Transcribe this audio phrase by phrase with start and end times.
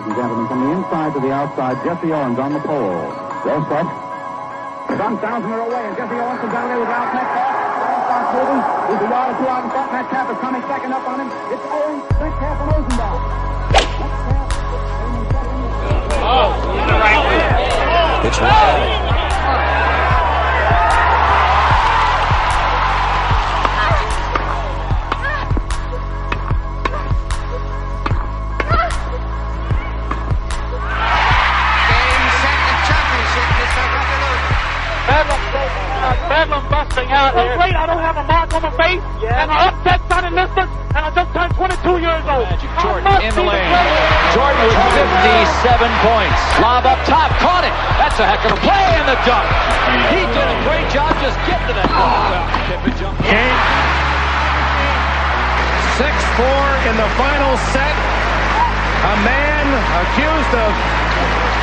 [0.00, 0.48] ladies and gentlemen.
[0.48, 3.04] From the inside to the outside, Jesse Owens on the pole.
[3.44, 3.84] Well set.
[4.96, 7.52] Some thousand are away, and Jesse Owens comes down there with Ralph Metcalf.
[7.84, 8.60] Owens starts moving.
[8.90, 9.92] He's a yard or two out in front.
[9.92, 11.28] Metcalf is coming second up on him.
[11.52, 13.18] It's Owens, Metcalf, and Rosendahl.
[13.72, 14.20] Metcalf,
[15.04, 15.60] aiming second.
[16.20, 18.28] Oh, he's the right way.
[18.28, 18.99] It's Riley.
[37.00, 37.56] Bedlam busting out here.
[37.56, 41.02] Great, I don't have a mark on my face, and I upset Sonny Liston, and
[41.06, 42.46] I just turned 22 years old.
[42.80, 43.68] Jordan in the lane.
[43.68, 44.36] greatest.
[44.36, 46.40] Jordan with 57 points.
[46.60, 47.74] Lob up top, caught it.
[47.96, 49.46] That's a heck of a play in the dunk.
[50.12, 52.36] He did a great job just getting to that ball.
[52.68, 53.20] Pippen jumped.
[53.24, 53.58] Game
[56.00, 57.96] 6-4 in the final set.
[59.00, 59.64] A man
[60.04, 60.70] accused of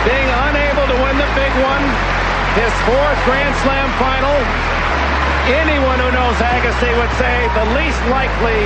[0.06, 1.84] being unable to win the big one.
[2.58, 4.77] His fourth Grand Slam final.
[5.48, 8.62] Anyone who knows Agassi would say the least likely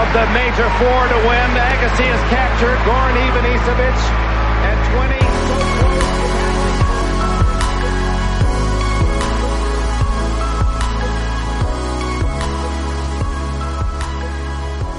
[0.00, 1.48] of the major four to win.
[1.56, 3.96] Agassi has captured Goran Ivanisevic
[4.68, 5.16] at 20.
[5.48, 6.10] So close.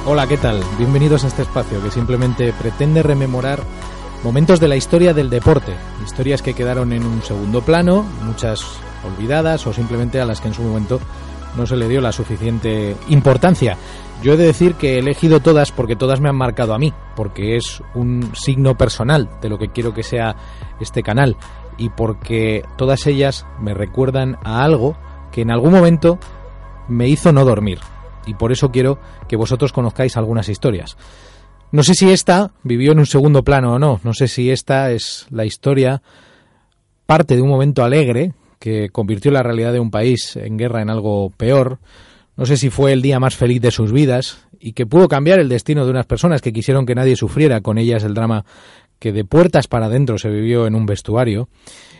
[0.07, 0.63] Hola, ¿qué tal?
[0.79, 3.61] Bienvenidos a este espacio que simplemente pretende rememorar
[4.23, 8.63] momentos de la historia del deporte, historias que quedaron en un segundo plano, muchas
[9.03, 10.99] olvidadas o simplemente a las que en su momento
[11.57, 13.77] no se le dio la suficiente importancia.
[14.21, 16.93] Yo he de decir que he elegido todas porque todas me han marcado a mí,
[17.15, 20.35] porque es un signo personal de lo que quiero que sea
[20.79, 21.35] este canal
[21.77, 24.95] y porque todas ellas me recuerdan a algo
[25.31, 26.19] que en algún momento
[26.87, 27.79] me hizo no dormir
[28.25, 30.97] y por eso quiero que vosotros conozcáis algunas historias.
[31.71, 34.91] No sé si esta vivió en un segundo plano o no, no sé si esta
[34.91, 36.01] es la historia
[37.05, 40.89] parte de un momento alegre que convirtió la realidad de un país en guerra en
[40.89, 41.79] algo peor,
[42.35, 45.39] no sé si fue el día más feliz de sus vidas y que pudo cambiar
[45.39, 48.45] el destino de unas personas que quisieron que nadie sufriera con ellas el drama
[48.99, 51.49] que de puertas para adentro se vivió en un vestuario.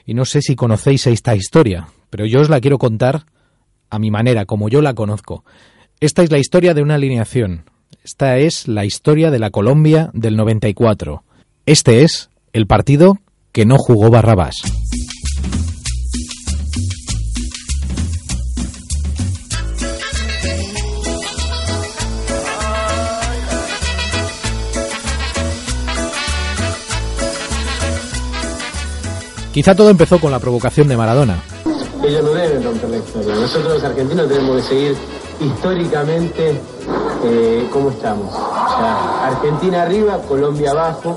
[0.06, 3.26] Y no sé si conocéis esta historia, pero yo os la quiero contar
[3.90, 5.44] a mi manera, como yo la conozco.
[6.00, 7.66] Esta es la historia de una alineación.
[8.04, 11.24] Esta es la historia de la Colombia del 94.
[11.68, 13.20] Este es el partido
[13.52, 14.56] que no jugó Barrabás.
[29.54, 31.44] Quizá todo empezó con la provocación de Maradona.
[32.04, 33.36] Ellos no deben romper la historia.
[33.36, 34.96] Nosotros los argentinos tenemos que seguir
[35.40, 36.60] históricamente
[37.26, 38.34] eh, cómo estamos.
[38.34, 41.16] O sea, Argentina arriba, Colombia abajo,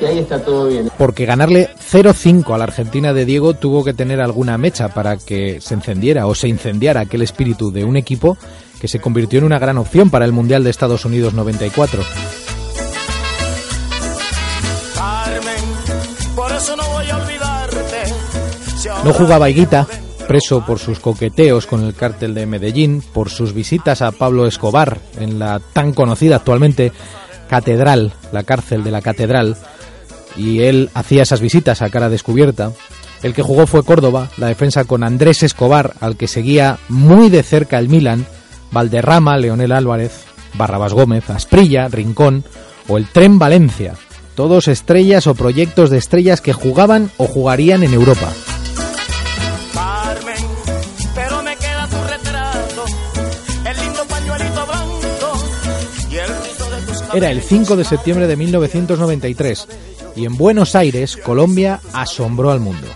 [0.00, 0.90] y ahí está todo bien.
[0.96, 5.60] Porque ganarle 0-5 a la Argentina de Diego tuvo que tener alguna mecha para que
[5.60, 8.36] se encendiera o se incendiara aquel espíritu de un equipo
[8.80, 12.02] que se convirtió en una gran opción para el Mundial de Estados Unidos 94.
[19.04, 19.86] No jugaba Higuita,
[20.30, 25.00] preso por sus coqueteos con el cártel de Medellín, por sus visitas a Pablo Escobar
[25.18, 26.92] en la tan conocida actualmente
[27.48, 29.56] Catedral, la cárcel de la Catedral,
[30.36, 32.70] y él hacía esas visitas a cara descubierta.
[33.24, 37.42] El que jugó fue Córdoba, la defensa con Andrés Escobar, al que seguía muy de
[37.42, 38.24] cerca el Milan,
[38.70, 42.44] Valderrama, Leonel Álvarez, Barrabás Gómez, Asprilla, Rincón
[42.86, 43.94] o el Tren Valencia,
[44.36, 48.28] todos estrellas o proyectos de estrellas que jugaban o jugarían en Europa.
[57.14, 59.68] Era el 5 de septiembre de 1993
[60.16, 62.86] y en Buenos Aires, Colombia asombró al mundo.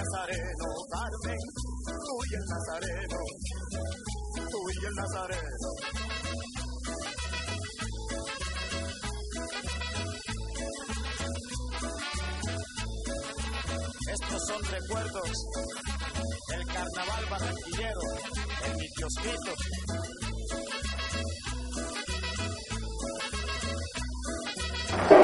[0.00, 1.38] Nazareno, Carmen,
[1.86, 3.18] tú y el Nazareno,
[4.50, 5.59] tú y el Nazareno.
[14.50, 15.46] Son recuerdos
[16.48, 18.00] del carnaval barranquillero,
[18.66, 19.52] en mi kiosquito.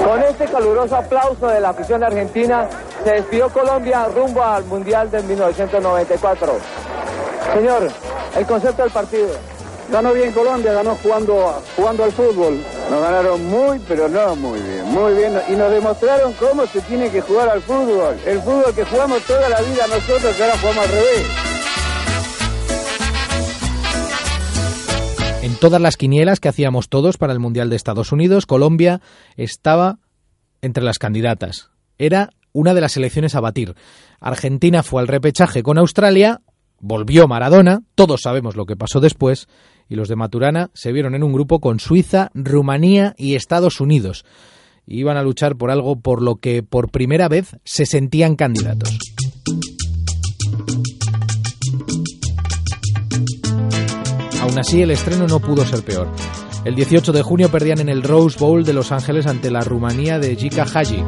[0.04, 2.68] Con este caluroso aplauso de la afición argentina,
[3.02, 6.52] se despidió Colombia rumbo al Mundial de 1994.
[7.54, 7.90] Señor,
[8.36, 9.55] el concepto del partido.
[9.90, 12.60] Ganó bien Colombia, ganó jugando, jugando al fútbol.
[12.90, 15.32] Nos ganaron muy, pero no muy bien, muy bien.
[15.48, 18.16] Y nos demostraron cómo se tiene que jugar al fútbol.
[18.26, 21.26] El fútbol que jugamos toda la vida nosotros, que ahora jugamos al revés.
[25.42, 29.00] En todas las quinielas que hacíamos todos para el Mundial de Estados Unidos, Colombia
[29.36, 30.00] estaba
[30.62, 31.70] entre las candidatas.
[31.98, 33.76] Era una de las selecciones a batir.
[34.18, 36.40] Argentina fue al repechaje con Australia,
[36.80, 39.46] volvió Maradona, todos sabemos lo que pasó después,
[39.88, 44.24] y los de Maturana se vieron en un grupo con Suiza, Rumanía y Estados Unidos.
[44.86, 48.98] Iban a luchar por algo por lo que por primera vez se sentían candidatos.
[54.40, 56.08] Aún así, el estreno no pudo ser peor.
[56.64, 60.18] El 18 de junio perdían en el Rose Bowl de Los Ángeles ante la Rumanía
[60.18, 61.02] de Jika Haji.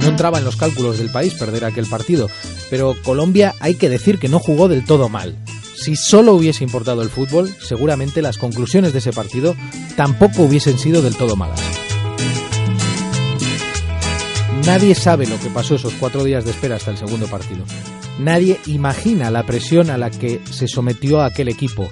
[0.00, 2.28] No entraba en los cálculos del país perder aquel partido,
[2.70, 5.36] pero Colombia hay que decir que no jugó del todo mal.
[5.76, 9.56] Si solo hubiese importado el fútbol, seguramente las conclusiones de ese partido
[9.96, 11.60] tampoco hubiesen sido del todo malas.
[14.66, 17.64] Nadie sabe lo que pasó esos cuatro días de espera hasta el segundo partido.
[18.20, 21.90] Nadie imagina la presión a la que se sometió aquel equipo.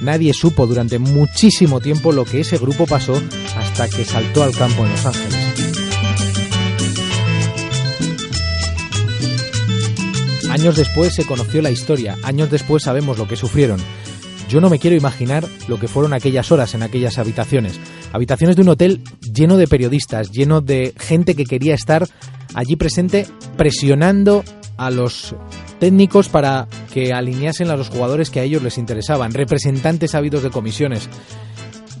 [0.00, 3.20] Nadie supo durante muchísimo tiempo lo que ese grupo pasó
[3.56, 5.37] hasta que saltó al campo en Los Ángeles.
[10.58, 13.78] Años después se conoció la historia, años después sabemos lo que sufrieron.
[14.48, 17.78] Yo no me quiero imaginar lo que fueron aquellas horas en aquellas habitaciones.
[18.12, 19.00] Habitaciones de un hotel
[19.32, 22.08] lleno de periodistas, lleno de gente que quería estar
[22.54, 23.24] allí presente
[23.56, 24.42] presionando
[24.76, 25.36] a los
[25.78, 30.50] técnicos para que alineasen a los jugadores que a ellos les interesaban, representantes habidos de
[30.50, 31.08] comisiones.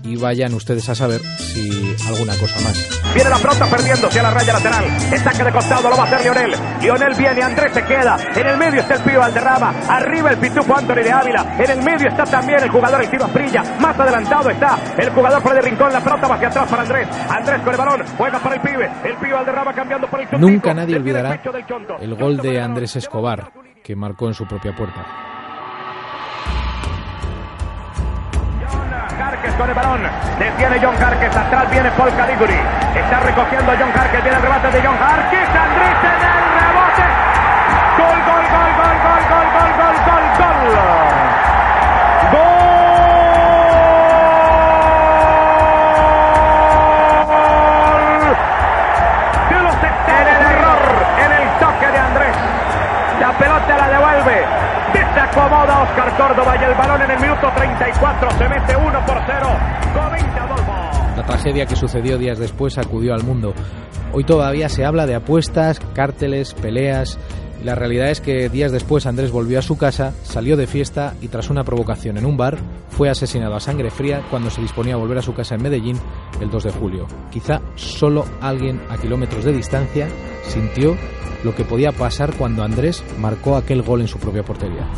[0.02, 1.70] Y vayan ustedes a saber si
[2.08, 3.00] alguna cosa más.
[3.14, 4.84] Viene la pelota perdiéndose a la raya lateral.
[5.12, 6.54] El saque de costado lo va a hacer Lionel.
[6.80, 8.16] Lionel viene, Andrés se queda.
[8.34, 9.74] En el medio está el Pío Valderrama.
[9.88, 11.56] Arriba el Pitufo Anthony de Ávila.
[11.58, 13.62] En el medio está también el jugador el tiro Prilla.
[13.80, 15.92] Más adelantado está el jugador por el rincón.
[15.92, 17.08] La pelota va hacia atrás para Andrés.
[17.28, 18.04] Andrés con el balón.
[18.16, 18.90] Juega para el pibe.
[19.04, 21.40] El Pío Valderrama cambiando por el Nunca nadie olvidará
[22.00, 23.52] el gol de Andrés Escobar
[23.82, 25.37] que marcó en su propia puerta.
[29.56, 30.02] Con el balón.
[30.38, 31.36] Detiene John Jarques.
[31.36, 32.60] Atrás viene Paul Caliguri.
[32.94, 34.22] Está recogiendo John Jarques.
[34.22, 35.48] Viene el remate de John Jarques.
[35.48, 37.02] Andrés en el rebote.
[37.98, 40.78] Gol, gol, gol, gol, gol, gol, gol, gol, gol, gol.
[42.32, 42.48] Gol.
[49.48, 50.82] De los en el error,
[51.24, 52.36] en el toque de Andrés.
[53.20, 54.57] La pelota la devuelve.
[55.18, 59.46] Desacomoda Oscar Córdoba y el balón en el minuto 34 se mete 1 por 0.
[59.92, 61.16] Comenta Adolfo.
[61.16, 63.52] La tragedia que sucedió días después sacudió al mundo.
[64.12, 67.18] Hoy todavía se habla de apuestas, cárteles, peleas.
[67.64, 71.26] La realidad es que días después Andrés volvió a su casa, salió de fiesta y
[71.26, 72.56] tras una provocación en un bar
[72.88, 75.98] fue asesinado a sangre fría cuando se disponía a volver a su casa en Medellín
[76.40, 77.06] el 2 de julio.
[77.30, 80.08] Quizá solo alguien a kilómetros de distancia
[80.42, 80.96] sintió
[81.44, 84.88] lo que podía pasar cuando Andrés marcó aquel gol en su propia portería.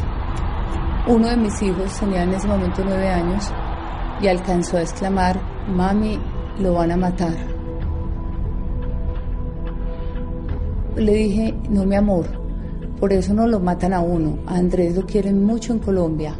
[1.06, 3.50] Uno de mis hijos tenía en ese momento nueve años
[4.22, 6.18] y alcanzó a exclamar, mami,
[6.58, 7.34] lo van a matar.
[10.96, 12.26] Le dije, no mi amor,
[12.98, 16.34] por eso no lo matan a uno, a Andrés lo quieren mucho en Colombia.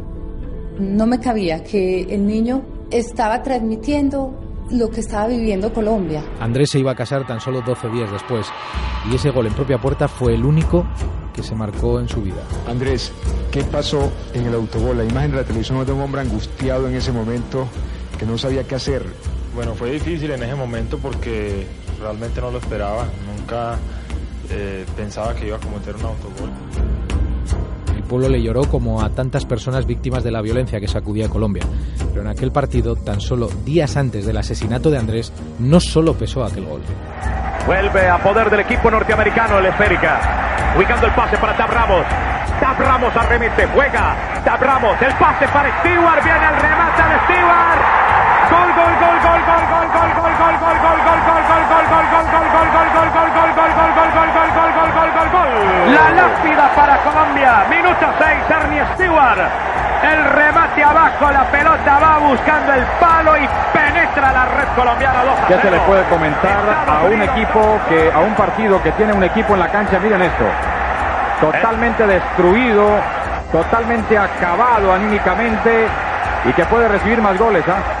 [0.79, 2.61] No me cabía que el niño
[2.91, 4.40] estaba transmitiendo
[4.71, 6.23] lo que estaba viviendo Colombia.
[6.39, 8.47] Andrés se iba a casar tan solo 12 días después
[9.09, 10.85] y ese gol en propia puerta fue el único
[11.33, 12.41] que se marcó en su vida.
[12.67, 13.11] Andrés,
[13.51, 14.97] ¿qué pasó en el autogol?
[14.97, 17.67] La imagen de la televisión de un hombre angustiado en ese momento
[18.17, 19.05] que no sabía qué hacer.
[19.55, 21.65] Bueno, fue difícil en ese momento porque
[21.99, 23.07] realmente no lo esperaba.
[23.35, 23.77] Nunca
[24.49, 26.49] eh, pensaba que iba a cometer un autogol.
[28.11, 31.63] Pueblo le lloró como a tantas personas víctimas de la violencia que sacudía Colombia.
[32.09, 36.43] Pero en aquel partido, tan solo días antes del asesinato de Andrés, no solo pesó
[36.43, 36.81] aquel gol.
[37.65, 40.73] Vuelve a poder del equipo norteamericano el esférica.
[40.75, 42.05] Ubicando el pase para Tab Ramos.
[42.59, 43.13] Tab Ramos
[43.73, 44.43] juega.
[44.43, 46.21] Tab Ramos, el pase para Stewart.
[46.21, 48.10] Viene el remate de Stewart.
[55.95, 57.65] La lápida para Colombia.
[57.69, 59.39] Minuto 6, Ernie Stewart.
[60.03, 65.19] El remate abajo, la pelota va buscando el palo y penetra la red colombiana.
[65.47, 69.23] ¿Qué se le puede comentar a un equipo que, a un partido que tiene un
[69.23, 69.99] equipo en la cancha?
[69.99, 70.45] Miren esto.
[71.39, 72.99] Totalmente destruido,
[73.51, 75.87] totalmente acabado anímicamente
[76.45, 78.00] y que puede recibir más goles, ¿eh?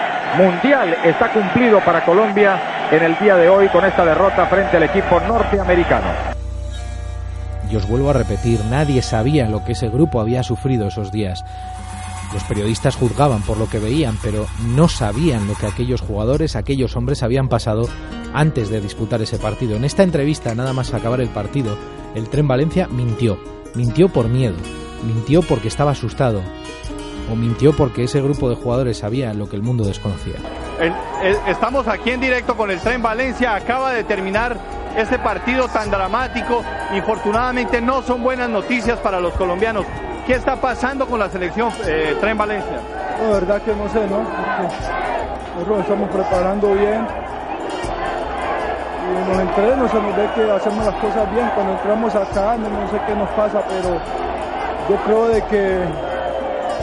[0.37, 4.83] Mundial está cumplido para Colombia en el día de hoy con esta derrota frente al
[4.83, 6.07] equipo norteamericano.
[7.69, 11.43] Y os vuelvo a repetir, nadie sabía lo que ese grupo había sufrido esos días.
[12.33, 16.95] Los periodistas juzgaban por lo que veían, pero no sabían lo que aquellos jugadores, aquellos
[16.95, 17.89] hombres habían pasado
[18.33, 19.75] antes de disputar ese partido.
[19.75, 21.77] En esta entrevista, nada más acabar el partido,
[22.15, 23.37] el Tren Valencia mintió.
[23.75, 24.55] Mintió por miedo,
[25.05, 26.41] mintió porque estaba asustado,
[27.31, 30.35] o mintió porque ese grupo de jugadores sabía lo que el mundo desconocía.
[31.47, 34.57] Estamos aquí en directo con el Tren Valencia, acaba de terminar
[34.97, 36.63] este partido tan dramático.
[36.93, 39.85] Infortunadamente no son buenas noticias para los colombianos.
[40.25, 42.79] ¿Qué está pasando con la selección eh, Tren Valencia?
[43.21, 44.17] La verdad que no sé, ¿no?
[44.17, 44.75] Porque
[45.55, 47.07] nosotros estamos preparando bien.
[49.07, 51.49] Y en los entrenos se nos ve que hacemos las cosas bien.
[51.55, 53.99] Cuando entramos acá, no, no sé qué nos pasa, pero
[54.89, 56.10] yo creo de que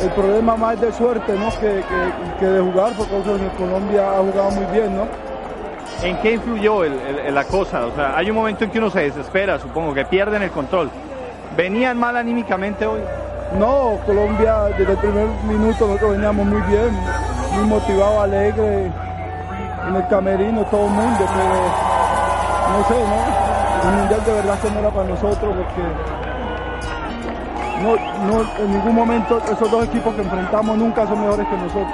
[0.03, 1.51] el problema más de suerte, ¿no?
[1.61, 5.07] Que, que, que de jugar, porque en Colombia ha jugado muy bien, ¿no?
[6.03, 6.93] ¿En qué influyó el,
[7.27, 7.87] el, la cosa?
[7.87, 10.91] O sea, hay un momento en que uno se desespera, supongo, que pierden el control.
[11.57, 13.01] ¿Venían mal anímicamente hoy?
[13.59, 16.91] No, Colombia desde el primer minuto nosotros veníamos muy bien,
[17.55, 18.93] muy motivado, alegre,
[19.89, 23.89] en el camerino todo el mundo, pero no sé, ¿no?
[23.89, 26.28] El mundial de verdad que no era para nosotros porque
[27.83, 31.93] no, no, en ningún momento esos dos equipos que enfrentamos nunca son mejores que nosotros.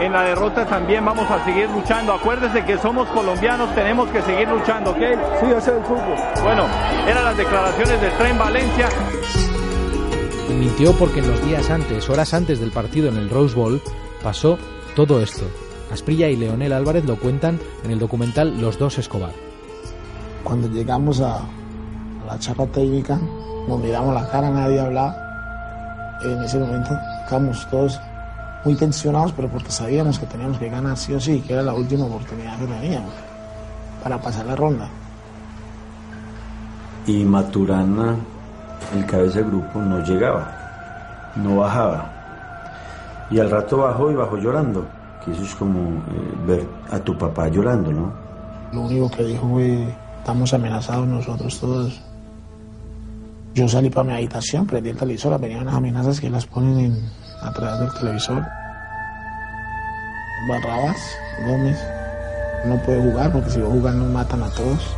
[0.00, 2.14] En la derrota también vamos a seguir luchando.
[2.14, 4.96] Acuérdese que somos colombianos, tenemos que seguir luchando, ¿ok?
[5.40, 6.16] Sí, ese es el fútbol.
[6.42, 6.66] Bueno,
[7.06, 8.88] eran las declaraciones del Tren Valencia.
[10.58, 13.80] Mintió porque en los días antes, horas antes del partido en el Rose Bowl,
[14.22, 14.58] pasó
[14.96, 15.44] todo esto.
[15.92, 19.32] Asprilla y Leonel Álvarez lo cuentan en el documental Los dos Escobar.
[20.42, 23.20] Cuando llegamos a, a la charla técnica,
[23.68, 25.16] nos miramos la cara, nadie hablaba.
[26.22, 26.90] En ese momento
[27.22, 28.00] estábamos todos
[28.64, 31.74] muy tensionados, pero porque sabíamos que teníamos que ganar sí o sí, que era la
[31.74, 33.12] última oportunidad que teníamos
[34.02, 34.88] para pasar la ronda.
[37.06, 38.16] Y Maturana,
[38.94, 42.10] el cabeza de grupo, no llegaba, no bajaba.
[43.30, 44.84] Y al rato bajó y bajó llorando,
[45.24, 48.12] que eso es como eh, ver a tu papá llorando, ¿no?
[48.72, 49.88] Lo único que dijo fue,
[50.18, 52.11] estamos amenazados nosotros todos.
[53.54, 57.10] Yo salí para mi habitación, prendí el televisor, venían las amenazas que las ponen en,
[57.42, 58.42] a del televisor.
[60.48, 60.96] Barrabás,
[61.46, 61.78] Gómez,
[62.64, 64.96] no puede jugar porque si a jugar nos matan a todos.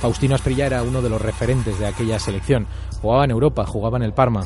[0.00, 2.66] Faustino Asprilla era uno de los referentes de aquella selección.
[3.02, 4.44] Jugaba en Europa, jugaba en el Parma.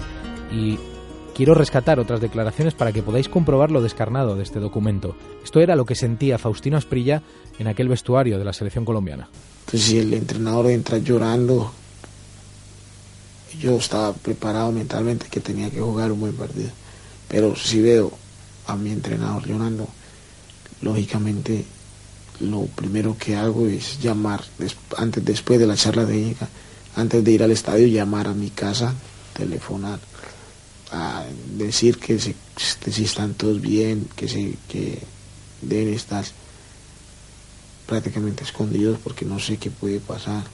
[0.51, 0.79] Y
[1.35, 5.17] quiero rescatar otras declaraciones para que podáis comprobar lo descarnado de este documento.
[5.43, 7.23] Esto era lo que sentía Faustino Asprilla
[7.59, 9.29] en aquel vestuario de la selección colombiana.
[9.73, 11.73] Si el entrenador entra llorando,
[13.61, 16.71] yo estaba preparado mentalmente que tenía que jugar un buen partido.
[17.29, 18.13] Pero si veo
[18.67, 19.89] a mi entrenador llorando,
[20.81, 21.65] lógicamente
[22.41, 24.43] lo primero que hago es llamar,
[24.97, 26.49] antes, después de la charla técnica,
[26.97, 28.95] antes de ir al estadio, llamar a mi casa,
[29.35, 29.99] telefonar,
[30.95, 31.25] a
[31.57, 35.03] decir que si, si están todos bien, que, se, que
[35.61, 36.25] deben estar
[37.87, 40.45] prácticamente escondidos porque no sé qué puede pasar.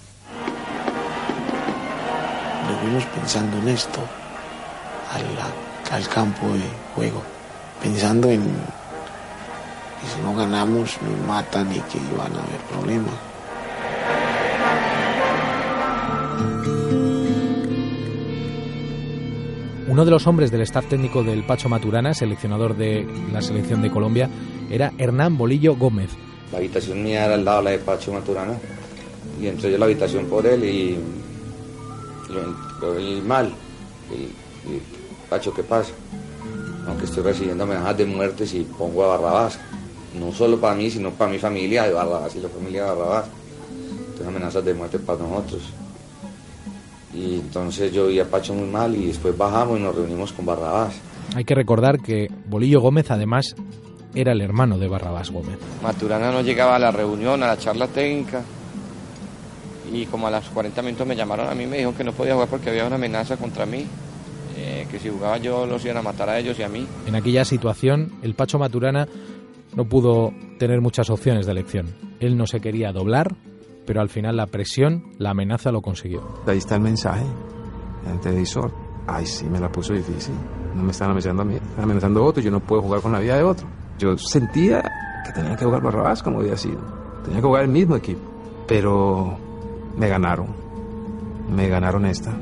[2.67, 4.01] Nos vimos pensando en esto,
[5.11, 7.23] al, al campo de juego,
[7.83, 13.30] pensando en que si no ganamos nos matan y que van a haber problemas.
[20.01, 23.91] Uno de los hombres del staff técnico del Pacho Maturana, seleccionador de la selección de
[23.91, 24.31] Colombia,
[24.71, 26.09] era Hernán Bolillo Gómez.
[26.53, 28.55] La habitación mía era al lado la de Pacho Maturana
[29.39, 30.97] y entré yo a la habitación por él y
[32.81, 33.53] lo, vi mal.
[34.11, 35.93] Y, Pacho, ¿qué pasa?
[36.87, 39.59] Aunque estoy recibiendo amenazas de muerte si pongo a Barrabás.
[40.19, 43.27] No solo para mí, sino para mi familia de Barrabás y la familia de Barrabás.
[43.99, 45.61] Entonces amenazas de muerte para nosotros.
[47.13, 50.47] Y entonces yo vi a Pacho muy mal y después bajamos y nos reunimos con
[50.47, 51.01] Barrabás.
[51.35, 53.55] Hay que recordar que Bolillo Gómez además
[54.15, 55.59] era el hermano de Barrabás Gómez.
[55.83, 58.43] Maturana no llegaba a la reunión, a la charla técnica
[59.93, 62.35] y como a los 40 minutos me llamaron a mí me dijo que no podía
[62.35, 63.85] jugar porque había una amenaza contra mí,
[64.57, 66.87] eh, que si jugaba yo los iban a matar a ellos y a mí.
[67.07, 69.09] En aquella situación el Pacho Maturana
[69.75, 71.95] no pudo tener muchas opciones de elección.
[72.19, 73.35] Él no se quería doblar,
[73.91, 76.23] pero al final la presión, la amenaza lo consiguió.
[76.47, 77.25] Ahí está el mensaje,
[78.09, 78.71] el televisor.
[79.05, 80.33] Ay, sí, me la puso difícil.
[80.77, 82.41] No me están amenazando a mí, están amenazando a otro.
[82.41, 83.67] Yo no puedo jugar con la vida de otro.
[83.99, 84.81] Yo sentía
[85.27, 86.79] que tenía que jugar Barrabás como había sido.
[87.25, 88.21] Tenía que jugar el mismo equipo.
[88.69, 89.37] Pero
[89.97, 90.55] me ganaron.
[91.53, 92.33] Me ganaron esta.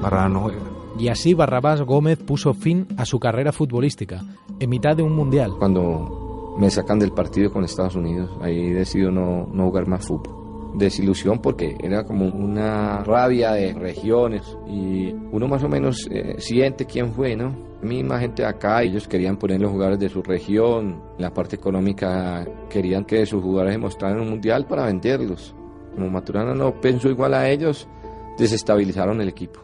[0.00, 0.62] Barrabás no juega.
[0.98, 4.22] Y así Barrabás Gómez puso fin a su carrera futbolística,
[4.58, 5.52] en mitad de un mundial.
[5.58, 10.41] Cuando me sacan del partido con Estados Unidos, ahí decido no, no jugar más fútbol.
[10.74, 16.86] Desilusión porque era como una rabia de regiones y uno más o menos eh, siente
[16.86, 17.54] quién fue, ¿no?
[17.82, 23.04] Misma gente acá, ellos querían poner los jugadores de su región, la parte económica querían
[23.04, 25.54] que sus jugadores mostraran un mundial para venderlos.
[25.94, 27.88] Como Maturana no pensó igual a ellos,
[28.38, 29.60] desestabilizaron el equipo.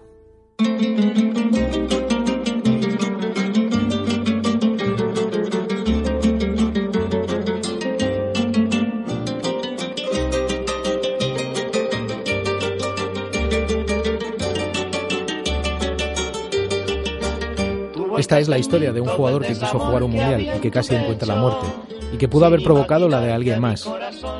[18.29, 20.95] Esta es la historia de un jugador que quiso jugar un mundial y que casi
[20.95, 21.67] encuentra la muerte,
[22.13, 23.89] y que pudo haber provocado la de alguien más.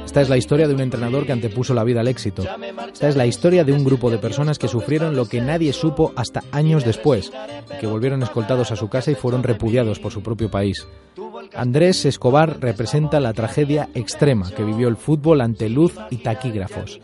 [0.05, 2.43] Esta es la historia de un entrenador que antepuso la vida al éxito.
[2.93, 6.13] Esta es la historia de un grupo de personas que sufrieron lo que nadie supo
[6.17, 7.33] hasta años después,
[7.81, 10.87] que volvieron escoltados a su casa y fueron repudiados por su propio país.
[11.55, 17.01] Andrés Escobar representa la tragedia extrema que vivió el fútbol ante luz y taquígrafos.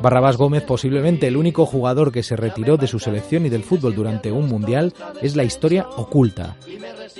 [0.00, 3.94] Barrabás Gómez, posiblemente el único jugador que se retiró de su selección y del fútbol
[3.94, 6.56] durante un mundial, es la historia oculta.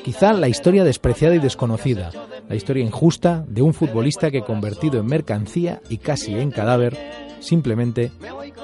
[0.04, 2.10] Quizá la historia despreciada y desconocida,
[2.48, 6.96] la historia injusta de un futbolista que convertido en mercancía y casi en cadáver,
[7.40, 8.12] simplemente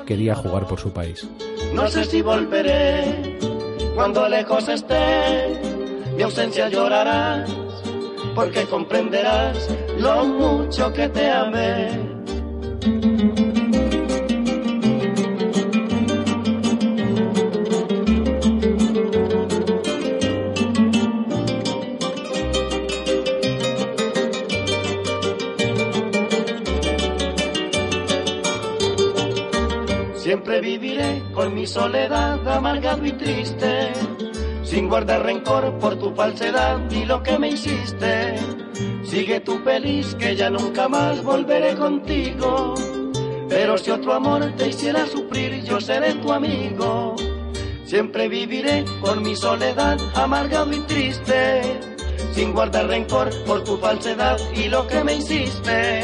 [0.06, 1.28] quería jugar por su país.
[1.74, 3.38] No sé si volveré
[3.94, 5.60] cuando lejos esté,
[6.16, 7.50] mi ausencia llorarás,
[8.34, 9.68] porque comprenderás
[9.98, 12.13] lo mucho que te amé.
[30.24, 33.92] Siempre viviré con mi soledad amargado y triste,
[34.62, 38.36] sin guardar rencor por tu falsedad y lo que me hiciste.
[39.04, 42.72] Sigue tu feliz que ya nunca más volveré contigo.
[43.50, 47.16] Pero si otro amor te hiciera sufrir, yo seré tu amigo.
[47.84, 51.60] Siempre viviré con mi soledad amargado y triste,
[52.32, 56.02] sin guardar rencor por tu falsedad y lo que me hiciste.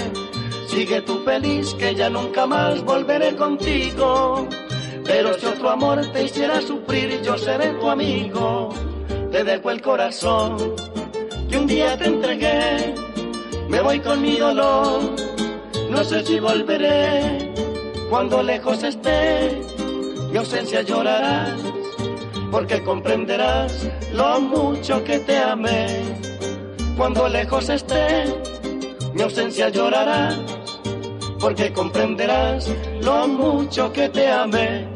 [0.70, 4.46] Sigue tú feliz que ya nunca más volveré contigo.
[5.04, 8.68] Pero si otro amor te hiciera sufrir, yo seré tu amigo.
[9.32, 10.76] Te dejo el corazón
[11.48, 12.94] que un día te entregué.
[13.68, 15.02] Me voy con mi dolor,
[15.90, 17.52] no sé si volveré.
[18.08, 19.60] Cuando lejos esté,
[20.30, 21.60] mi ausencia llorarás,
[22.52, 26.02] porque comprenderás lo mucho que te amé.
[26.96, 28.24] Cuando lejos esté,
[29.14, 30.49] mi ausencia llorarás
[31.40, 34.89] porque comprenderás lo mucho que te amé.